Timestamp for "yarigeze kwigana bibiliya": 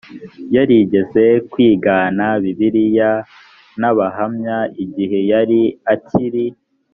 0.55-3.11